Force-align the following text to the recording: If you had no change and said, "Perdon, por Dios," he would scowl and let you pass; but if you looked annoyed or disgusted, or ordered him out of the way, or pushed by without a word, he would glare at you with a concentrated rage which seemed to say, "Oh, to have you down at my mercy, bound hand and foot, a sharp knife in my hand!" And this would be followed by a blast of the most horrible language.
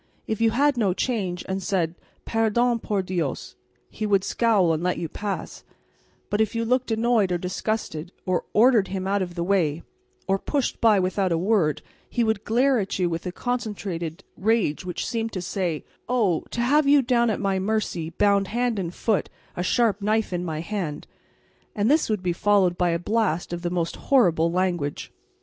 If 0.25 0.41
you 0.41 0.49
had 0.49 0.77
no 0.77 0.95
change 0.95 1.45
and 1.47 1.61
said, 1.61 1.93
"Perdon, 2.25 2.79
por 2.79 3.03
Dios," 3.03 3.55
he 3.87 4.07
would 4.07 4.23
scowl 4.23 4.73
and 4.73 4.81
let 4.81 4.97
you 4.97 5.07
pass; 5.07 5.63
but 6.31 6.41
if 6.41 6.55
you 6.55 6.65
looked 6.65 6.89
annoyed 6.89 7.31
or 7.31 7.37
disgusted, 7.37 8.11
or 8.25 8.43
ordered 8.51 8.87
him 8.87 9.05
out 9.05 9.21
of 9.21 9.35
the 9.35 9.43
way, 9.43 9.83
or 10.27 10.39
pushed 10.39 10.81
by 10.81 10.99
without 10.99 11.31
a 11.31 11.37
word, 11.37 11.83
he 12.09 12.23
would 12.23 12.43
glare 12.45 12.79
at 12.79 12.97
you 12.97 13.11
with 13.11 13.27
a 13.27 13.31
concentrated 13.31 14.23
rage 14.35 14.83
which 14.83 15.05
seemed 15.05 15.33
to 15.33 15.39
say, 15.41 15.85
"Oh, 16.09 16.45
to 16.49 16.61
have 16.61 16.87
you 16.87 17.03
down 17.03 17.29
at 17.29 17.39
my 17.39 17.59
mercy, 17.59 18.09
bound 18.09 18.47
hand 18.47 18.79
and 18.79 18.91
foot, 18.91 19.29
a 19.55 19.61
sharp 19.61 20.01
knife 20.01 20.33
in 20.33 20.43
my 20.43 20.61
hand!" 20.61 21.05
And 21.75 21.91
this 21.91 22.09
would 22.09 22.23
be 22.23 22.33
followed 22.33 22.75
by 22.75 22.89
a 22.89 22.97
blast 22.97 23.53
of 23.53 23.61
the 23.61 23.69
most 23.69 23.97
horrible 23.97 24.51
language. 24.51 25.11